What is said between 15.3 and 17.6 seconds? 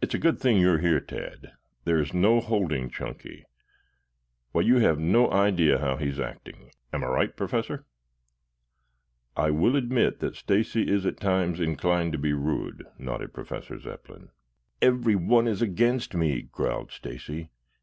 is against me," growled Stacy.